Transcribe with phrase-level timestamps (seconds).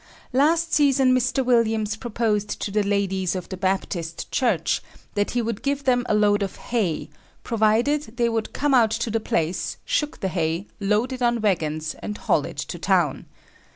[0.33, 1.45] "Last season Mr.
[1.45, 4.81] Williams proposed to the ladies of the Baptist church
[5.13, 7.11] that he would give them a load of hay,
[7.43, 11.93] provided they would come out to the place, shock the hay, load it on wagons
[11.99, 13.27] and haul it to town.